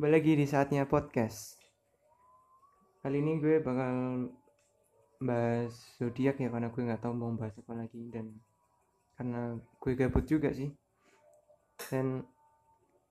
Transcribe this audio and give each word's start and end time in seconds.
Balik 0.00 0.24
lagi 0.24 0.32
di 0.32 0.46
saatnya 0.48 0.88
podcast. 0.88 1.60
Kali 3.04 3.20
ini 3.20 3.36
gue 3.36 3.60
bakal 3.60 4.32
bahas 5.20 5.76
zodiak 6.00 6.40
ya 6.40 6.48
karena 6.48 6.72
gue 6.72 6.88
nggak 6.88 7.04
tahu 7.04 7.12
mau 7.12 7.28
bahas 7.36 7.52
apa 7.60 7.84
lagi 7.84 8.08
dan 8.08 8.32
karena 9.20 9.60
gue 9.60 9.92
gabut 10.00 10.24
juga 10.24 10.56
sih. 10.56 10.72
Dan 11.92 12.24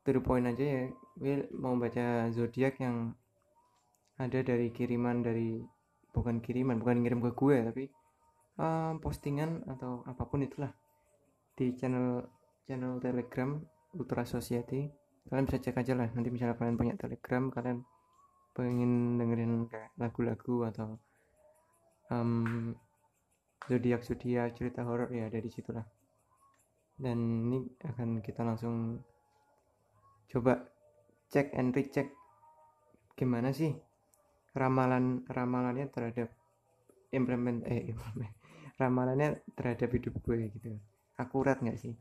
to 0.02 0.18
the 0.18 0.18
point 0.18 0.50
aja 0.50 0.66
ya, 0.66 0.84
gue 1.14 1.46
mau 1.54 1.78
baca 1.78 2.26
zodiak 2.34 2.82
yang 2.82 3.14
ada 4.18 4.42
dari 4.42 4.74
kiriman 4.74 5.22
dari 5.22 5.62
bukan 6.10 6.42
kiriman, 6.42 6.82
bukan 6.82 7.06
ngirim 7.06 7.22
ke 7.22 7.38
gue 7.38 7.58
tapi 7.70 7.84
uh, 8.58 8.98
postingan 8.98 9.62
atau 9.70 10.02
apa 10.10 10.26
pun 10.26 10.42
itulah 10.42 10.74
di 11.54 11.70
channel 11.78 12.26
channel 12.66 12.98
Telegram 12.98 13.62
Ultra 13.94 14.26
Society 14.26 14.99
kalian 15.30 15.46
bisa 15.46 15.62
cek 15.62 15.78
aja 15.78 15.94
lah 15.94 16.10
nanti 16.12 16.30
misalnya 16.34 16.58
kalian 16.58 16.76
punya 16.76 16.94
telegram 16.98 17.54
kalian 17.54 17.86
pengen 18.58 19.22
dengerin 19.22 19.70
kayak 19.70 19.94
lagu-lagu 20.02 20.56
atau 20.68 20.98
um, 22.10 22.74
zodiak 23.70 24.02
zodiak 24.02 24.58
cerita 24.58 24.82
horor 24.84 25.14
ya 25.14 25.30
ada 25.30 25.38
di 25.38 25.54
situ 25.54 25.70
lah 25.70 25.86
dan 27.00 27.18
ini 27.48 27.64
akan 27.86 28.20
kita 28.26 28.42
langsung 28.44 29.00
coba 30.28 30.66
cek 31.30 31.54
and 31.56 31.72
recheck 31.78 32.10
gimana 33.14 33.54
sih 33.54 33.72
ramalan 34.58 35.24
ramalannya 35.30 35.88
terhadap 35.94 36.34
implement 37.14 37.64
eh 37.70 37.94
implement 37.94 38.34
ramalannya 38.80 39.44
terhadap 39.60 39.92
hidup 39.92 40.16
gue 40.24 40.48
gitu. 40.56 40.80
Akurat 41.20 41.60
nggak 41.60 41.78
sih? 41.78 41.94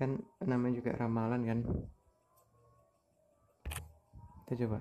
Kan 0.00 0.24
namanya 0.40 0.80
juga 0.80 0.96
ramalan 0.96 1.44
kan 1.44 1.58
kita 4.46 4.62
coba. 4.62 4.78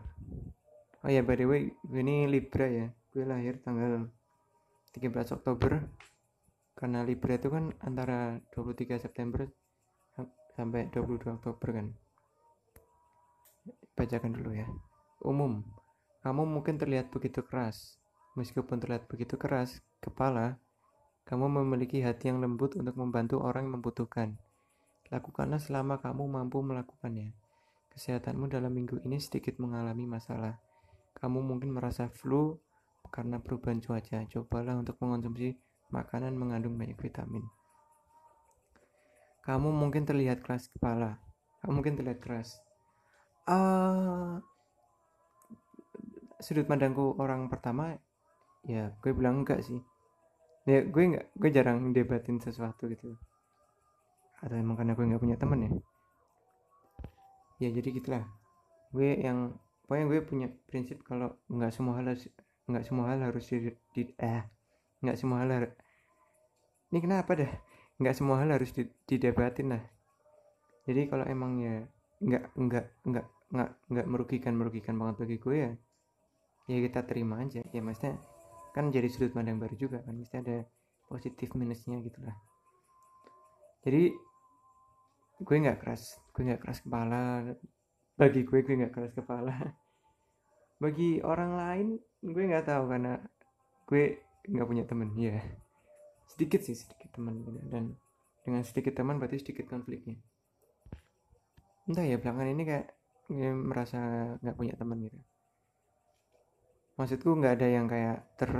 Oh 1.01 1.09
ya 1.09 1.25
by 1.25 1.33
the 1.41 1.49
way 1.49 1.73
ini 1.89 2.29
Libra 2.29 2.69
ya. 2.69 2.85
Gue 3.09 3.25
lahir 3.25 3.57
tanggal 3.65 4.05
13 4.93 5.09
Oktober. 5.41 5.81
Karena 6.77 7.01
Libra 7.01 7.33
itu 7.33 7.49
kan 7.49 7.73
antara 7.81 8.37
23 8.53 9.01
September 9.01 9.49
sampai 10.53 10.85
22 10.93 11.41
Oktober 11.41 11.81
kan. 11.81 11.87
Bacakan 13.97 14.37
dulu 14.37 14.53
ya. 14.53 14.69
Umum. 15.25 15.65
Kamu 16.21 16.45
mungkin 16.45 16.77
terlihat 16.77 17.09
begitu 17.09 17.41
keras. 17.41 17.97
Meskipun 18.37 18.77
terlihat 18.77 19.09
begitu 19.09 19.33
keras 19.33 19.81
kepala 19.97 20.61
kamu 21.25 21.65
memiliki 21.65 22.05
hati 22.05 22.29
yang 22.29 22.37
lembut 22.37 22.77
untuk 22.77 22.93
membantu 23.01 23.41
orang 23.41 23.65
yang 23.65 23.81
membutuhkan. 23.81 24.37
Lakukanlah 25.09 25.57
selama 25.57 25.97
kamu 25.97 26.21
mampu 26.29 26.61
melakukannya 26.61 27.33
Kesehatanmu 27.95 28.51
dalam 28.51 28.75
minggu 28.75 28.99
ini 29.07 29.17
sedikit 29.23 29.55
mengalami 29.57 30.03
masalah. 30.03 30.59
Kamu 31.15 31.39
mungkin 31.39 31.71
merasa 31.71 32.11
flu 32.11 32.59
karena 33.07 33.39
perubahan 33.39 33.79
cuaca. 33.79 34.27
Cobalah 34.27 34.75
untuk 34.75 34.99
mengonsumsi 34.99 35.55
makanan 35.95 36.35
mengandung 36.35 36.75
banyak 36.75 36.99
vitamin. 36.99 37.47
Kamu 39.47 39.71
mungkin 39.71 40.03
terlihat 40.03 40.43
keras 40.43 40.67
kepala. 40.67 41.23
Kamu 41.63 41.79
mungkin 41.79 41.95
terlihat 41.95 42.19
keras. 42.19 42.59
Uh, 43.47 44.43
sudut 46.43 46.67
pandangku 46.67 47.15
orang 47.17 47.47
pertama 47.47 47.95
ya 48.65 48.91
gue 49.01 49.11
bilang 49.13 49.45
enggak 49.45 49.61
sih 49.65 49.79
ya 50.65 50.85
gue 50.85 51.03
enggak 51.05 51.25
gue 51.37 51.49
jarang 51.53 51.93
debatin 51.93 52.41
sesuatu 52.41 52.89
gitu 52.89 53.13
atau 54.41 54.55
emang 54.57 54.75
karena 54.75 54.97
gue 54.97 55.05
nggak 55.05 55.21
punya 55.21 55.37
temen 55.37 55.59
ya 55.65 55.71
ya 57.61 57.69
jadi 57.71 57.89
gitulah. 57.95 58.23
Gue 58.91 59.19
yang 59.19 59.55
pokoknya 59.85 60.05
gue 60.11 60.19
punya 60.25 60.47
prinsip 60.67 61.03
kalau 61.05 61.35
nggak 61.51 61.71
semua 61.71 61.99
hal 62.01 62.11
harus 62.11 62.25
nggak 62.65 62.85
semua 62.87 63.05
hal 63.13 63.19
harus 63.21 63.45
di, 63.45 63.69
di 63.93 64.03
eh 64.17 64.41
nggak 65.05 65.17
semua 65.19 65.45
hal 65.45 65.49
harus 65.51 65.73
ini 66.89 66.99
kenapa 67.01 67.31
dah? 67.37 67.51
Nggak 68.01 68.15
semua 68.17 68.35
hal 68.41 68.49
harus 68.51 68.71
didebatin 69.05 69.71
lah 69.71 69.83
jadi 70.85 71.09
kalau 71.09 71.25
emang 71.25 71.57
ya 71.59 71.75
nggak 72.21 72.43
nggak 72.55 72.85
nggak 73.09 73.25
nggak 73.51 73.69
nggak 73.89 74.07
merugikan 74.07 74.53
merugikan 74.53 74.95
banget 75.01 75.15
bagi 75.25 75.37
gue 75.41 75.55
ya 75.57 75.71
ya 76.65 76.77
kita 76.81 77.05
terima 77.05 77.41
aja. 77.41 77.61
Ya 77.73 77.81
maksudnya 77.81 78.21
kan 78.73 78.93
jadi 78.93 79.09
sudut 79.09 79.33
pandang 79.33 79.57
baru 79.57 79.73
juga 79.77 80.01
kan 80.05 80.13
mesti 80.17 80.41
ada 80.41 80.65
positif 81.09 81.53
minusnya 81.57 82.01
gitulah. 82.05 82.33
Jadi 83.85 84.13
gue 85.41 85.55
nggak 85.57 85.81
keras 85.81 86.17
gue 86.35 86.43
nggak 86.43 86.61
keras 86.67 86.83
kepala. 86.83 87.55
Bagi 88.19 88.43
gue 88.43 88.59
gue 88.59 88.75
nggak 88.75 88.91
keras 88.91 89.15
kepala. 89.15 89.55
Bagi 90.83 91.23
orang 91.23 91.51
lain 91.55 91.87
gue 92.19 92.43
nggak 92.43 92.67
tahu 92.67 92.83
karena 92.91 93.23
gue 93.87 94.03
nggak 94.51 94.67
punya 94.67 94.83
temen 94.83 95.15
ya. 95.15 95.39
Sedikit 96.27 96.59
sih 96.59 96.75
sedikit 96.75 97.15
teman 97.15 97.39
gitu. 97.39 97.55
dan 97.71 97.95
dengan 98.43 98.61
sedikit 98.67 98.99
teman 98.99 99.15
berarti 99.15 99.39
sedikit 99.39 99.71
konfliknya. 99.71 100.19
Entah 101.87 102.03
ya 102.03 102.19
belakangan 102.19 102.51
ini 102.51 102.63
kayak 102.67 102.87
gue 103.31 103.49
merasa 103.55 103.97
nggak 104.43 104.57
punya 104.59 104.75
teman 104.75 104.99
gitu. 105.07 105.19
Maksudku 106.99 107.31
nggak 107.31 107.63
ada 107.63 107.67
yang 107.71 107.87
kayak 107.87 108.35
ter 108.35 108.51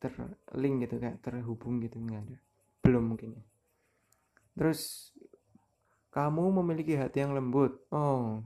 terlink 0.00 0.88
gitu 0.88 0.96
kayak 0.96 1.20
terhubung 1.20 1.84
gitu 1.84 2.00
nggak 2.00 2.24
ada. 2.24 2.36
Belum 2.80 3.04
mungkin 3.12 3.36
ya. 3.36 3.44
Terus 4.56 5.12
kamu 6.16 6.64
memiliki 6.64 6.96
hati 6.96 7.20
yang 7.20 7.36
lembut. 7.36 7.76
Oh, 7.92 8.40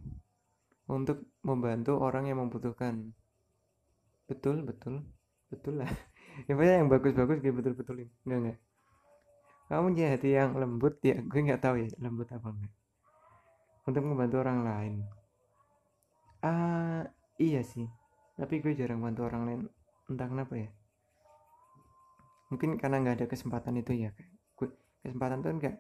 untuk 0.91 1.23
membantu 1.47 2.03
orang 2.03 2.27
yang 2.27 2.43
membutuhkan. 2.43 3.15
Betul, 4.27 4.67
betul, 4.67 5.07
betul 5.55 5.79
lah. 5.79 5.91
Ya 6.49 6.55
yang 6.57 6.87
bagus-bagus 6.87 7.43
gue 7.43 7.53
betul-betulin. 7.53 8.07
Enggak, 8.25 8.39
enggak. 8.39 8.59
Kamu 9.67 9.93
punya 9.93 10.07
hati 10.15 10.31
yang 10.31 10.55
lembut 10.57 10.95
ya, 11.03 11.19
gue 11.31 11.41
nggak 11.43 11.63
tahu 11.63 11.85
ya 11.85 11.89
lembut 11.99 12.27
apa 12.31 12.49
enggak. 12.51 12.75
Untuk 13.87 14.03
membantu 14.07 14.37
orang 14.43 14.61
lain. 14.63 14.95
Ah, 16.43 17.07
iya 17.39 17.63
sih. 17.67 17.87
Tapi 18.39 18.63
gue 18.63 18.73
jarang 18.79 19.03
bantu 19.03 19.27
orang 19.27 19.43
lain. 19.47 19.61
Entah 20.11 20.27
kenapa 20.27 20.55
ya. 20.59 20.71
Mungkin 22.51 22.79
karena 22.79 23.03
nggak 23.03 23.17
ada 23.21 23.27
kesempatan 23.31 23.79
itu 23.79 24.07
ya. 24.07 24.11
Gue 24.55 24.75
kesempatan 25.03 25.43
tuh 25.43 25.55
enggak 25.55 25.77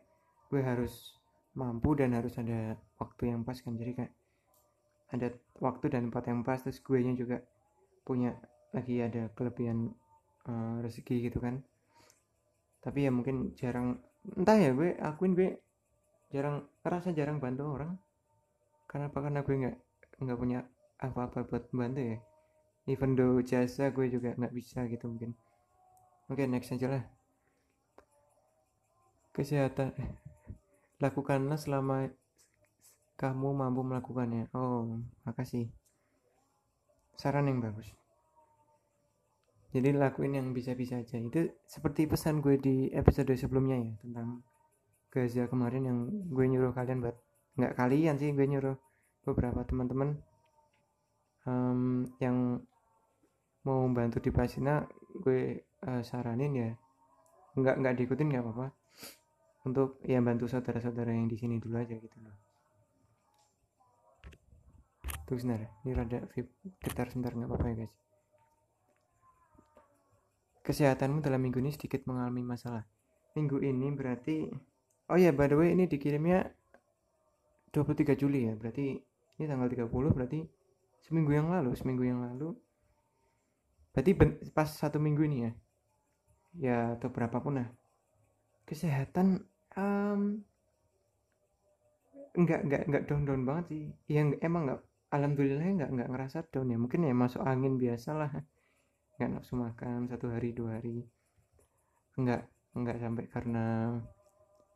gue 0.50 0.62
harus 0.66 1.19
mampu 1.54 1.98
dan 1.98 2.14
harus 2.14 2.34
ada 2.38 2.78
waktu 3.00 3.34
yang 3.34 3.42
pas 3.42 3.58
kan. 3.58 3.74
Jadi 3.74 3.92
kayak 3.96 4.12
ada 5.10 5.28
waktu 5.58 5.86
dan 5.90 6.10
tempat 6.10 6.24
yang 6.30 6.40
pas 6.46 6.62
terus 6.62 6.78
gue 6.78 6.98
nya 7.02 7.14
juga 7.18 7.42
punya 8.06 8.38
lagi 8.70 9.02
ada 9.02 9.26
kelebihan 9.34 9.90
uh, 10.46 10.78
rezeki 10.82 11.30
gitu 11.30 11.42
kan. 11.42 11.58
Tapi 12.80 13.06
ya 13.06 13.10
mungkin 13.10 13.52
jarang 13.58 13.98
entah 14.38 14.56
ya 14.56 14.70
gue 14.70 14.94
akuin 15.00 15.34
gue 15.34 15.58
jarang 16.30 16.62
ngerasa 16.86 17.10
jarang 17.10 17.42
bantu 17.42 17.66
orang. 17.66 17.92
Karena 18.86 19.10
apa? 19.10 19.18
Karena 19.18 19.40
gue 19.42 19.54
nggak 19.54 19.76
nggak 20.22 20.38
punya 20.38 20.58
apa-apa 21.02 21.46
buat 21.50 21.66
bantu 21.74 22.00
ya. 22.14 22.18
Even 22.86 23.18
though 23.18 23.42
jasa 23.42 23.90
gue 23.90 24.06
juga 24.06 24.34
nggak 24.38 24.54
bisa 24.54 24.86
gitu 24.86 25.10
mungkin. 25.10 25.34
Oke 26.30 26.42
okay, 26.42 26.46
next 26.46 26.70
aja 26.70 26.86
lah. 26.86 27.04
Kesehatan 29.34 29.94
Lakukanlah 31.00 31.56
selama 31.56 32.12
kamu 33.16 33.48
mampu 33.56 33.80
melakukannya. 33.84 34.52
Oh, 34.52 35.00
makasih. 35.24 35.72
Saran 37.16 37.48
yang 37.48 37.60
bagus. 37.60 37.88
Jadi 39.70 39.94
lakuin 39.94 40.34
yang 40.36 40.50
bisa-bisa 40.50 40.98
aja. 40.98 41.16
Itu 41.16 41.52
seperti 41.64 42.04
pesan 42.10 42.44
gue 42.44 42.58
di 42.58 42.90
episode 42.90 43.32
sebelumnya 43.38 43.78
ya 43.80 43.92
tentang 44.02 44.44
Gaza 45.10 45.50
kemarin 45.50 45.82
yang 45.90 45.98
gue 46.30 46.46
nyuruh 46.46 46.70
kalian 46.70 47.02
buat 47.02 47.18
nggak 47.58 47.74
kalian 47.74 48.14
sih 48.14 48.30
gue 48.30 48.46
nyuruh 48.46 48.78
beberapa 49.26 49.66
teman-teman 49.66 50.22
um, 51.50 52.06
yang 52.22 52.62
mau 53.66 53.84
bantu 53.90 54.22
di 54.22 54.30
Palestina 54.30 54.86
gue 55.18 55.66
uh, 55.82 56.02
saranin 56.06 56.52
ya 56.54 56.70
nggak 57.58 57.74
nggak 57.82 57.94
diikutin 57.98 58.28
nggak 58.30 58.44
apa-apa 58.46 58.66
untuk 59.64 60.00
ya 60.00 60.16
bantu 60.24 60.48
saudara-saudara 60.48 61.12
yang 61.12 61.28
di 61.28 61.36
sini 61.36 61.60
dulu 61.60 61.76
aja 61.76 61.92
gitu 61.92 62.16
loh. 62.24 62.36
Tuh 65.28 65.36
sebentar 65.36 65.68
ini 65.84 65.92
rada 65.92 66.18
getar 66.80 67.06
sebentar 67.12 67.36
nggak 67.36 67.48
apa-apa 67.48 67.66
ya 67.68 67.74
guys. 67.84 67.94
Kesehatanmu 70.64 71.20
dalam 71.20 71.40
minggu 71.44 71.60
ini 71.60 71.72
sedikit 71.76 72.08
mengalami 72.08 72.40
masalah. 72.40 72.88
Minggu 73.36 73.60
ini 73.60 73.88
berarti 73.92 74.48
oh 75.12 75.18
ya 75.20 75.30
by 75.36 75.46
the 75.50 75.56
way 75.56 75.76
ini 75.76 75.84
dikirimnya 75.84 76.48
23 77.76 78.16
Juli 78.16 78.48
ya. 78.48 78.54
Berarti 78.56 78.96
ini 79.40 79.44
tanggal 79.44 79.68
30 79.68 79.92
berarti 80.16 80.40
seminggu 81.04 81.36
yang 81.36 81.52
lalu 81.52 81.76
seminggu 81.76 82.04
yang 82.08 82.24
lalu. 82.24 82.56
Berarti 83.92 84.16
pas 84.56 84.72
satu 84.72 84.96
minggu 84.96 85.22
ini 85.28 85.38
ya? 85.44 85.52
Ya 86.50 86.76
atau 86.98 87.12
berapapun 87.12 87.60
lah 87.60 87.68
kesehatan 88.70 89.42
um, 89.74 90.46
enggak 92.38 92.62
enggak 92.62 92.82
enggak 92.86 93.02
down 93.10 93.22
down 93.26 93.42
banget 93.42 93.64
sih. 93.74 93.84
Yang 94.06 94.38
emang 94.46 94.70
enggak 94.70 94.80
alhamdulillah 95.10 95.66
nggak 95.66 95.90
nggak 95.90 96.10
ngerasa 96.14 96.38
down 96.54 96.70
ya. 96.70 96.78
Mungkin 96.78 97.02
ya 97.02 97.14
masuk 97.14 97.42
angin 97.42 97.74
biasa 97.74 98.10
lah 98.14 98.30
nggak 99.18 99.30
nafsu 99.36 99.58
makan 99.58 100.06
satu 100.06 100.30
hari 100.30 100.54
dua 100.54 100.78
hari. 100.78 101.02
Nggak 102.14 102.46
nggak 102.78 102.96
sampai 103.02 103.24
karena 103.26 103.66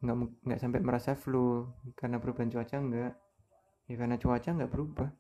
nggak 0.03 0.17
nggak 0.43 0.61
sampai 0.61 0.81
merasa 0.83 1.15
flu. 1.15 1.71
Karena 1.95 2.19
perubahan 2.19 2.51
cuaca 2.51 2.77
nggak. 2.83 3.13
Ya 3.87 3.95
karena 3.95 4.17
cuaca 4.19 4.51
nggak 4.51 4.73
berubah. 4.75 5.11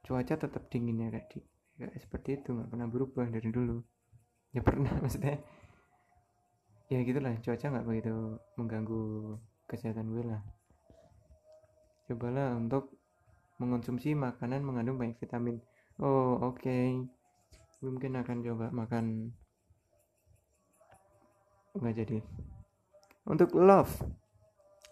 Cuaca 0.00 0.34
tetap 0.40 0.62
dingin 0.72 1.04
ya 1.04 1.08
kayak 1.12 1.28
di 1.28 1.38
kayak 1.76 2.00
seperti 2.00 2.40
itu. 2.40 2.56
Nggak 2.56 2.72
pernah 2.72 2.88
berubah 2.88 3.26
dari 3.28 3.52
dulu. 3.52 3.76
Ya 4.56 4.64
pernah 4.64 4.96
maksudnya 5.04 5.36
ya 6.88 7.04
gitulah. 7.04 7.36
Cuaca 7.44 7.66
nggak 7.68 7.86
begitu 7.86 8.14
mengganggu 8.56 9.36
kesehatan 9.68 10.08
gue 10.12 10.24
lah. 10.24 10.42
Cobalah 12.08 12.56
untuk 12.56 12.96
mengonsumsi 13.60 14.16
makanan 14.16 14.64
mengandung 14.64 14.96
banyak 14.96 15.20
vitamin. 15.20 15.60
Oh 16.00 16.40
oke. 16.40 16.64
Okay. 16.64 17.04
mungkin 17.78 18.18
akan 18.18 18.42
coba 18.42 18.66
makan. 18.74 19.30
Nggak 21.78 21.94
jadi. 22.02 22.18
Untuk 23.28 23.54
love. 23.54 23.92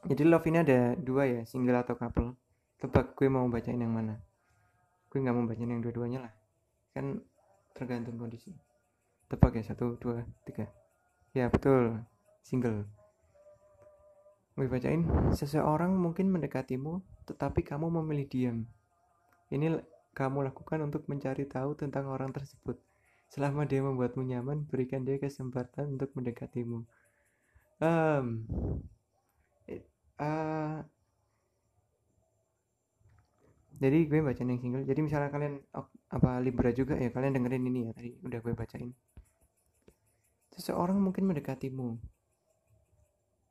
Jadi 0.07 0.23
love 0.23 0.47
ini 0.47 0.63
ada 0.63 0.95
dua 0.95 1.27
ya 1.27 1.41
single 1.43 1.83
atau 1.83 1.99
couple. 1.99 2.39
Tebak 2.79 3.19
gue 3.19 3.27
mau 3.27 3.49
bacain 3.51 3.81
yang 3.81 3.91
mana. 3.91 4.23
Gue 5.11 5.19
nggak 5.19 5.35
mau 5.35 5.49
bacain 5.51 5.67
yang 5.67 5.83
dua-duanya 5.83 6.31
lah. 6.31 6.35
Kan 6.95 7.27
tergantung 7.75 8.21
kondisi. 8.21 8.55
Tebak 9.27 9.59
ya 9.59 9.67
satu 9.67 9.99
dua 9.99 10.23
tiga 10.47 10.71
ya 11.37 11.53
betul. 11.53 12.01
Single. 12.41 12.89
Gue 14.57 14.73
bacain. 14.73 15.05
Seseorang 15.37 15.93
mungkin 15.93 16.33
mendekatimu 16.33 17.05
tetapi 17.29 17.61
kamu 17.61 17.93
memilih 18.01 18.27
diam. 18.33 18.59
Ini 19.53 19.77
kamu 20.17 20.49
lakukan 20.49 20.81
untuk 20.89 21.05
mencari 21.13 21.45
tahu 21.45 21.77
tentang 21.77 22.09
orang 22.09 22.33
tersebut. 22.33 22.81
Selama 23.29 23.69
dia 23.69 23.85
membuatmu 23.85 24.25
nyaman 24.25 24.65
berikan 24.65 25.05
dia 25.05 25.21
kesempatan 25.21 26.01
untuk 26.01 26.17
mendekatimu. 26.17 26.89
Um, 27.85 28.49
uh, 30.17 30.81
jadi 33.77 33.99
gue 34.09 34.25
bacain 34.25 34.49
yang 34.49 34.63
single. 34.63 34.89
Jadi 34.89 35.01
misalnya 35.05 35.29
kalian 35.29 35.61
apa 36.09 36.41
libra 36.41 36.73
juga 36.73 36.97
ya 36.97 37.13
kalian 37.13 37.37
dengerin 37.37 37.69
ini 37.69 37.81
ya 37.85 37.93
tadi 37.93 38.11
udah 38.25 38.39
gue 38.41 38.55
bacain 38.57 38.95
seseorang 40.57 40.97
mungkin 40.97 41.29
mendekatimu. 41.29 42.01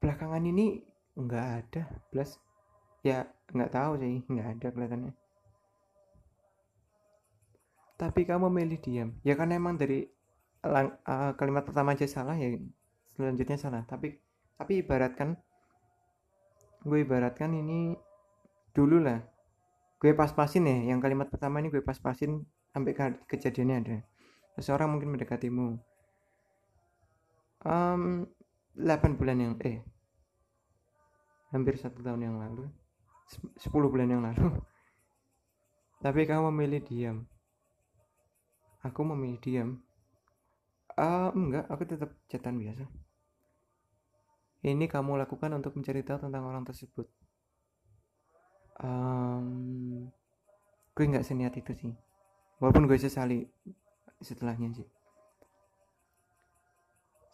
Belakangan 0.01 0.41
ini 0.41 0.81
nggak 1.15 1.47
ada 1.63 1.83
plus 2.11 2.35
ya 3.05 3.23
nggak 3.53 3.71
tahu 3.71 3.91
sih 4.01 4.25
nggak 4.25 4.47
ada 4.57 4.67
kelihatannya. 4.73 5.13
Tapi 7.95 8.21
kamu 8.27 8.51
milih 8.51 8.79
diam. 8.83 9.09
Ya 9.23 9.39
kan 9.39 9.55
emang 9.55 9.79
dari 9.79 10.03
lang, 10.65 10.99
uh, 11.07 11.31
kalimat 11.39 11.63
pertama 11.63 11.95
aja 11.95 12.09
salah 12.09 12.35
ya 12.35 12.57
selanjutnya 13.15 13.55
salah. 13.55 13.85
Tapi 13.87 14.19
tapi 14.59 14.81
ibaratkan 14.83 15.37
gue 16.83 16.99
ibaratkan 17.05 17.53
ini 17.53 17.95
dulu 18.75 18.99
lah. 18.99 19.21
Gue 20.01 20.11
pas-pasin 20.11 20.67
ya 20.67 20.91
yang 20.91 20.99
kalimat 20.99 21.31
pertama 21.31 21.63
ini 21.63 21.71
gue 21.71 21.79
pas-pasin 21.85 22.43
sampai 22.75 22.91
ke 22.91 23.05
kejadiannya 23.31 23.77
ada. 23.85 23.97
Seseorang 24.59 24.91
mungkin 24.91 25.15
mendekatimu 25.15 25.94
um, 27.65 28.23
8 28.77 29.19
bulan 29.19 29.37
yang 29.41 29.53
eh 29.65 29.81
hampir 31.49 31.75
satu 31.81 31.99
tahun 32.05 32.21
yang 32.21 32.35
lalu. 32.37 32.69
10 33.57 33.71
bulan 33.71 34.07
yang 34.07 34.21
lalu. 34.21 34.53
Tapi 36.03 36.21
kamu 36.29 36.53
memilih 36.53 36.81
diam. 36.85 37.17
Aku 38.85 39.01
memilih 39.01 39.39
diam. 39.41 39.69
Uh, 40.95 41.33
enggak 41.33 41.65
aku 41.67 41.83
tetap 41.89 42.13
catatan 42.29 42.61
biasa. 42.61 42.85
Ini 44.65 44.85
kamu 44.87 45.19
lakukan 45.25 45.51
untuk 45.57 45.75
mencari 45.75 46.01
tahu 46.05 46.29
tentang 46.29 46.43
orang 46.45 46.63
tersebut. 46.63 47.09
Um, 48.79 50.09
gue 50.93 51.05
nggak 51.05 51.25
seniat 51.25 51.53
itu 51.57 51.73
sih. 51.73 51.93
Walaupun 52.61 52.87
gue 52.87 52.97
sesali 52.99 53.43
setelahnya 54.23 54.71
sih 54.71 54.94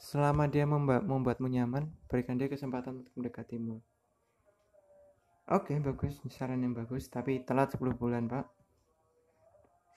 selama 0.01 0.49
dia 0.49 0.65
membuatmu 0.65 1.45
nyaman 1.45 1.93
berikan 2.09 2.41
dia 2.41 2.49
kesempatan 2.49 3.05
untuk 3.05 3.13
mendekatimu 3.13 3.77
Oke, 5.51 5.75
okay, 5.75 5.83
bagus. 5.83 6.15
Saran 6.31 6.63
yang 6.63 6.71
bagus, 6.71 7.11
tapi 7.11 7.43
telat 7.43 7.75
10 7.75 7.91
bulan, 7.99 8.23
Pak. 8.31 8.47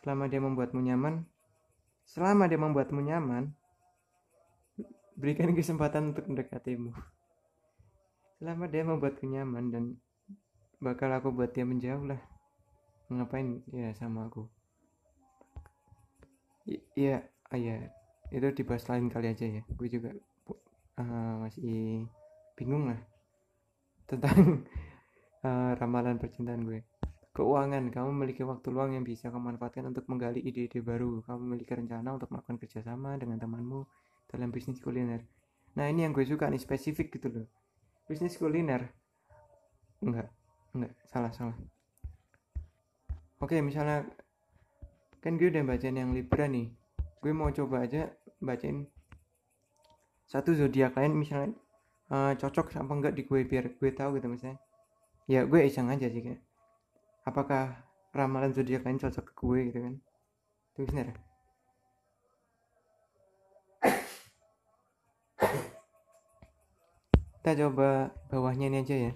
Selama 0.02 0.26
dia 0.26 0.42
membuatmu 0.42 0.82
nyaman, 0.82 1.22
selama 2.02 2.50
dia 2.50 2.58
membuatmu 2.58 2.98
nyaman, 2.98 3.54
berikan 5.14 5.54
kesempatan 5.54 6.10
untuk 6.10 6.26
mendekatimu. 6.26 6.90
Selama 8.42 8.66
dia 8.66 8.82
membuatku 8.82 9.24
nyaman 9.30 9.64
dan 9.70 9.84
bakal 10.82 11.14
aku 11.14 11.30
buat 11.30 11.54
dia 11.54 11.62
menjauh 11.62 12.02
lah. 12.02 12.18
Ngapain 13.14 13.62
ya 13.70 13.94
sama 13.94 14.26
aku? 14.26 14.50
Iya, 16.98 17.30
ah, 17.52 17.58
iya. 17.60 17.94
Itu 18.34 18.50
dibahas 18.50 18.82
lain 18.90 19.06
kali 19.06 19.31
aja 19.31 19.46
ya. 19.46 19.62
Gue 19.78 19.86
juga 19.86 20.10
uh, 20.98 21.34
masih 21.46 22.02
bingung 22.58 22.90
lah 22.90 22.98
tentang 24.10 24.66
uh, 25.46 25.72
ramalan 25.81 26.19
percintaan 26.19 26.66
gue. 26.66 26.82
Keuangan. 27.31 27.94
Kamu 27.94 28.10
memiliki 28.10 28.42
waktu 28.42 28.75
luang 28.75 28.94
yang 28.98 29.06
bisa 29.06 29.31
kamu 29.31 29.54
manfaatkan 29.54 29.86
untuk 29.86 30.06
menggali 30.10 30.42
ide-ide 30.42 30.82
baru. 30.82 31.22
Kamu 31.22 31.38
memiliki 31.46 31.78
rencana 31.78 32.14
untuk 32.14 32.31
melakukan 32.34 32.58
kerjasama 32.58 33.14
dengan 33.19 33.38
temanmu 33.38 33.86
dalam 34.31 34.50
bisnis 34.50 34.82
kuliner. 34.82 35.22
Nah 35.75 35.90
ini 35.90 36.06
yang 36.06 36.14
gue 36.14 36.26
suka 36.26 36.50
nih 36.50 36.62
spesifik 36.62 37.14
gitu 37.14 37.30
loh. 37.30 37.46
Bisnis 38.06 38.38
kuliner. 38.38 38.90
Enggak. 40.02 40.30
Enggak. 40.75 40.94
Salah 41.10 41.30
salah. 41.34 41.58
Oke 43.42 43.58
misalnya 43.62 44.06
kan 45.19 45.34
gue 45.34 45.50
udah 45.50 45.62
bacain 45.66 45.98
yang 45.98 46.14
Libra 46.14 46.46
nih. 46.46 46.70
Gue 47.19 47.32
mau 47.34 47.50
coba 47.50 47.82
aja 47.82 48.14
bacain. 48.44 48.87
Satu 50.29 50.52
zodiak 50.56 50.96
lain 50.96 51.17
misalnya 51.17 51.52
uh, 52.12 52.32
cocok 52.37 52.76
apa 52.76 52.93
enggak 52.93 53.14
di 53.17 53.25
gue 53.25 53.41
biar 53.44 53.76
gue 53.76 53.91
tahu 53.93 54.20
gitu 54.20 54.29
misalnya. 54.29 54.61
Ya 55.25 55.49
gue 55.49 55.61
iseng 55.64 55.88
aja 55.88 56.06
sih 56.08 56.20
kayak. 56.20 56.41
Apakah 57.25 57.85
ramalan 58.12 58.52
zodiak 58.52 58.85
lain 58.85 59.00
cocok 59.00 59.25
ke 59.25 59.33
gue 59.33 59.59
gitu 59.73 59.78
kan? 59.80 59.95
Itu 60.76 60.80
benar 60.88 61.16
kita 67.45 67.61
coba 67.68 68.09
bawahnya 68.33 68.73
ini 68.73 68.80
aja 68.80 68.97
ya. 68.97 69.12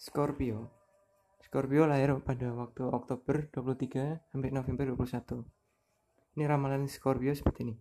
Scorpio. 0.00 0.72
Scorpio 1.44 1.84
lahir 1.84 2.16
pada 2.24 2.56
waktu 2.56 2.88
Oktober 2.88 3.52
23 3.52 4.32
sampai 4.32 4.48
November 4.48 4.96
21 4.96 5.44
ini 6.38 6.46
ramalan 6.46 6.86
Scorpio 6.86 7.34
seperti 7.34 7.66
ini 7.66 7.74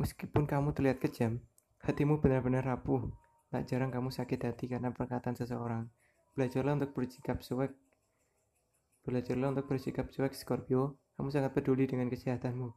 meskipun 0.00 0.48
kamu 0.48 0.74
terlihat 0.74 0.98
kejam 0.98 1.42
hatimu 1.84 2.18
benar-benar 2.18 2.64
rapuh 2.66 3.12
tak 3.52 3.70
jarang 3.70 3.92
kamu 3.92 4.10
sakit 4.10 4.40
hati 4.40 4.66
karena 4.66 4.90
perkataan 4.90 5.38
seseorang 5.38 5.86
Belajarlah 6.34 6.74
untuk 6.82 6.98
bersikap 6.98 7.38
cuek. 7.46 7.70
Belajarlah 9.06 9.54
untuk 9.54 9.70
bersikap 9.70 10.10
cuek, 10.10 10.34
Scorpio. 10.34 10.98
Kamu 11.14 11.30
sangat 11.30 11.54
peduli 11.54 11.86
dengan 11.86 12.10
kesehatanmu. 12.10 12.74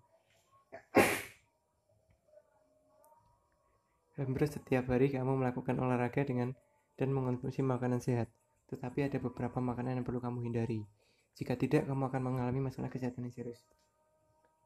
Hampir 4.18 4.44
setiap 4.46 4.86
hari 4.94 5.10
kamu 5.10 5.42
melakukan 5.42 5.78
olahraga 5.82 6.22
dengan 6.22 6.54
dan 7.02 7.10
mengonsumsi 7.10 7.66
makanan 7.66 7.98
sehat. 7.98 8.30
Tetapi 8.70 9.10
ada 9.10 9.18
beberapa 9.18 9.58
makanan 9.58 10.02
yang 10.02 10.06
perlu 10.06 10.22
kamu 10.22 10.46
hindari. 10.46 10.86
Jika 11.34 11.58
tidak, 11.58 11.90
kamu 11.90 12.14
akan 12.14 12.22
mengalami 12.22 12.70
masalah 12.70 12.94
kesehatan 12.94 13.26
yang 13.26 13.34
serius. 13.34 13.66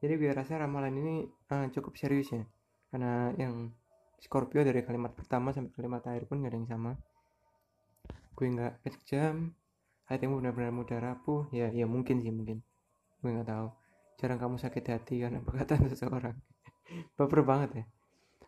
Jadi 0.02 0.14
gue 0.18 0.34
rasa 0.34 0.58
ramalan 0.58 0.98
ini 0.98 1.16
uh, 1.54 1.70
cukup 1.70 1.94
serius 1.94 2.34
ya. 2.34 2.42
Karena 2.90 3.30
yang 3.38 3.70
Scorpio 4.18 4.66
dari 4.66 4.82
kalimat 4.82 5.14
pertama 5.14 5.54
sampai 5.54 5.70
kalimat 5.74 6.02
akhir 6.06 6.26
pun 6.26 6.42
gak 6.42 6.50
ada 6.50 6.58
yang 6.58 6.70
sama. 6.70 6.92
Gue 8.34 8.48
nggak 8.50 8.82
kejam 8.82 9.54
hatimu 10.10 10.42
benar-benar 10.42 10.74
mudah 10.74 10.98
rapuh. 10.98 11.46
Ya 11.54 11.70
ya 11.70 11.86
mungkin 11.86 12.26
sih 12.26 12.34
mungkin. 12.34 12.66
Gue 13.22 13.30
nggak 13.30 13.50
tahu. 13.50 13.68
Jarang 14.18 14.42
kamu 14.42 14.56
sakit 14.58 14.86
hati 14.90 15.22
karena 15.22 15.42
perkataan 15.42 15.86
seseorang. 15.94 16.38
Baper 17.14 17.42
banget 17.46 17.70
ya. 17.82 17.86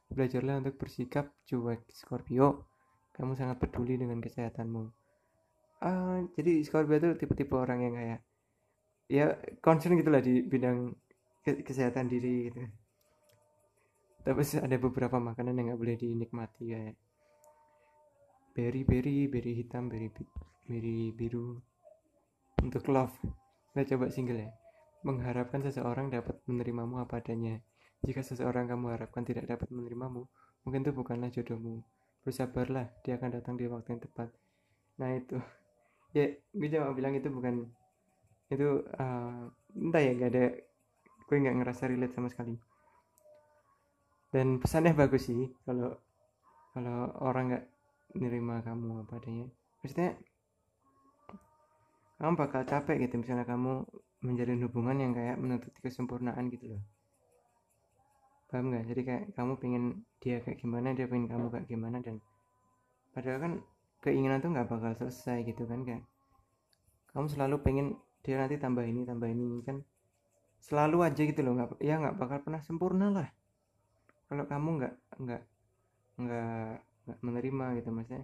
Belajarlah 0.09 0.61
untuk 0.65 0.77
bersikap 0.81 1.29
cuek 1.45 1.85
Scorpio. 1.93 2.65
Kamu 3.13 3.37
sangat 3.37 3.61
peduli 3.61 3.97
dengan 4.01 4.17
kesehatanmu. 4.17 4.83
Uh, 5.85 6.25
jadi 6.33 6.65
Scorpio 6.65 6.97
itu 6.97 7.09
tipe-tipe 7.21 7.53
orang 7.53 7.85
yang 7.85 7.93
kayak 7.93 8.19
ya 9.11 9.35
concern 9.59 9.99
gitulah 9.99 10.23
di 10.23 10.41
bidang 10.41 10.95
kesehatan 11.43 12.07
diri 12.07 12.49
gitu. 12.49 12.63
Tapi 14.23 14.41
ada 14.63 14.77
beberapa 14.79 15.19
makanan 15.19 15.59
yang 15.59 15.65
nggak 15.75 15.81
boleh 15.83 15.97
dinikmati 15.99 16.63
kayak 16.71 16.95
beri 18.55 18.81
beri 18.87 19.27
beri 19.27 19.51
hitam 19.59 19.91
beri 19.91 20.07
beri 20.63 21.11
biru. 21.11 21.59
Untuk 22.63 22.87
love 22.87 23.11
Nah 23.73 23.83
coba 23.83 24.07
single 24.13 24.47
ya. 24.47 24.49
Mengharapkan 25.03 25.59
seseorang 25.59 26.07
dapat 26.13 26.39
menerimamu 26.47 27.03
apa 27.03 27.19
adanya. 27.19 27.59
Jika 28.05 28.23
seseorang 28.23 28.71
kamu 28.71 28.95
harapkan 28.95 29.27
tidak 29.27 29.51
dapat 29.51 29.67
menerimamu 29.73 30.29
Mungkin 30.63 30.87
itu 30.87 30.91
bukanlah 30.95 31.27
jodohmu. 31.27 31.83
Bersabarlah, 32.23 32.87
dia 33.03 33.19
akan 33.19 33.29
datang 33.35 33.59
di 33.59 33.67
waktu 33.67 33.95
yang 33.95 34.01
tepat. 34.01 34.31
Nah 34.99 35.11
itu. 35.13 35.37
Ya, 36.13 36.29
gue 36.29 36.69
cuma 36.69 36.93
bilang 36.93 37.17
itu 37.17 37.25
bukan 37.25 37.73
Itu 38.45 38.85
uh, 38.85 39.49
Entah 39.73 39.97
ya, 39.97 40.13
gak 40.13 40.29
ada 40.29 40.45
Gue 41.27 41.41
gak 41.41 41.55
ngerasa 41.57 41.89
relate 41.89 42.13
sama 42.15 42.29
sekali. 42.29 42.55
Dan 44.33 44.57
pesannya 44.57 44.97
bagus 44.97 45.29
sih 45.29 45.45
Kalau 45.61 45.93
kalau 46.73 47.13
orang 47.21 47.53
gak 47.53 47.65
nerima 48.17 48.61
kamu 48.61 49.05
apa 49.05 49.13
adanya. 49.17 49.47
Maksudnya 49.81 50.17
kamu 52.21 52.33
bakal 52.39 52.61
capek 52.63 53.09
gitu 53.09 53.19
misalnya 53.19 53.43
kamu 53.43 53.83
menjalin 54.23 54.63
hubungan 54.63 54.97
yang 55.01 55.11
kayak 55.11 55.35
menuntut 55.35 55.73
kesempurnaan 55.83 56.47
gitu 56.47 56.77
loh. 56.77 56.83
Paham 58.47 58.71
nggak? 58.71 58.85
Jadi 58.87 59.01
kayak 59.03 59.23
kamu 59.35 59.53
pengen 59.59 59.83
dia 60.23 60.39
kayak 60.39 60.61
gimana 60.61 60.95
dia 60.95 61.09
pengen 61.09 61.27
kamu 61.27 61.51
kayak 61.51 61.67
gimana 61.67 61.97
dan 61.99 62.23
padahal 63.11 63.39
kan 63.43 63.53
keinginan 63.99 64.39
tuh 64.39 64.55
nggak 64.55 64.69
bakal 64.71 64.93
selesai 64.95 65.43
gitu 65.43 65.67
kan 65.67 65.83
kayak 65.83 66.03
kamu 67.11 67.27
selalu 67.27 67.55
pengen 67.59 67.87
dia 68.23 68.39
nanti 68.39 68.55
tambah 68.55 68.87
ini 68.87 69.03
tambah 69.03 69.27
ini 69.27 69.59
kan 69.67 69.83
selalu 70.63 70.97
aja 71.03 71.21
gitu 71.27 71.43
loh 71.43 71.53
nggak 71.59 71.69
ya 71.83 71.99
nggak 71.99 72.15
bakal 72.15 72.39
pernah 72.39 72.61
sempurna 72.63 73.11
lah. 73.11 73.27
Kalau 74.31 74.47
kamu 74.47 74.69
nggak 74.79 74.93
nggak 75.19 75.41
nggak 76.23 76.73
nggak 77.03 77.19
menerima 77.19 77.65
gitu 77.83 77.89
maksudnya 77.91 78.23